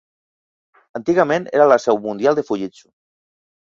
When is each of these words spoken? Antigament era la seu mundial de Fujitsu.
Antigament 1.01 1.47
era 1.59 1.69
la 1.75 1.79
seu 1.87 2.03
mundial 2.09 2.43
de 2.43 2.49
Fujitsu. 2.53 2.87